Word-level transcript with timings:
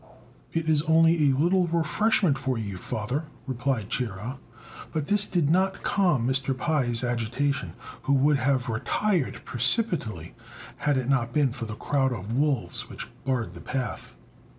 "It's 0.51 0.81
only 0.89 1.29
a 1.29 1.37
little 1.37 1.67
refreshment 1.67 2.35
for 2.39 2.57
you, 2.57 2.77
father," 2.79 3.25
replied 3.45 3.91
Chia; 3.91 4.39
but 4.91 5.09
this 5.09 5.27
did 5.27 5.51
not 5.51 5.83
calm 5.83 6.27
Mr. 6.27 6.57
Pai's 6.57 7.03
agitation, 7.03 7.73
who 8.01 8.13
would 8.13 8.37
have 8.37 8.67
retired 8.67 9.41
precipitately, 9.45 10.33
had 10.77 10.97
it 10.97 11.07
not 11.07 11.33
been 11.33 11.51
for 11.53 11.65
the 11.65 11.75
crowd 11.75 12.13
of 12.13 12.33
wolves 12.35 12.89
which 12.89 13.09
barred 13.25 13.53
the 13.53 13.61
path. 13.61 14.15